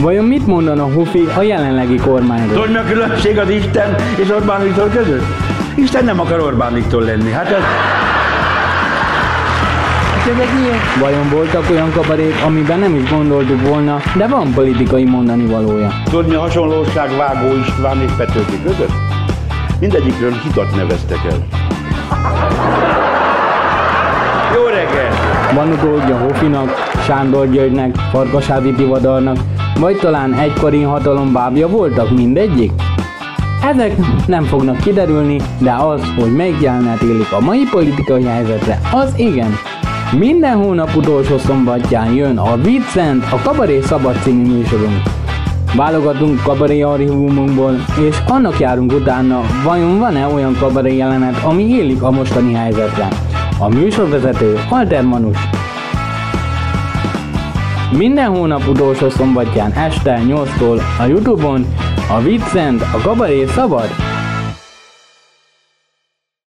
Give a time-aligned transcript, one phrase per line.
[0.00, 2.54] Vajon mit mondana Hofi a jelenlegi kormányról?
[2.54, 5.24] Tudod, mi a különbség az Isten és Orbán Viktor között?
[5.74, 7.30] Isten nem akar Orbán Viktor lenni.
[7.30, 7.52] Hát ez...
[7.52, 8.10] Hát.
[11.00, 15.90] Vajon voltak olyan kabarék, amiben nem is gondoltuk volna, de van politikai mondani valója?
[16.04, 18.92] Tudod, mi a hasonlóság Vágó István és Petőfi között?
[19.80, 21.46] Mindegyikről hitat neveztek el.
[24.54, 25.10] Jó reggel!
[25.54, 29.36] Van utódja Hofinak, Sándor Györgynek, Farkasádi Tivadarnak,
[29.80, 32.72] vagy talán egykori hatalom bábja voltak mindegyik?
[33.62, 39.12] Ezek nem fognak kiderülni, de az, hogy melyik jelenet élik a mai politikai helyzetre, az
[39.16, 39.56] igen.
[40.18, 45.02] Minden hónap utolsó szombatján jön a Vincent, a Kabaré Szabad című műsorunk.
[45.76, 47.74] Válogatunk kabaré archívumunkból,
[48.08, 53.08] és annak járunk utána, vajon van-e olyan kabaré jelenet, ami élik a mostani helyzetre.
[53.58, 55.36] A műsorvezető Alter Manus.
[57.96, 61.66] Minden hónap utolsó szombatján este 8-tól a Youtube-on
[62.10, 64.09] a Vincent, a Kabaré Szabad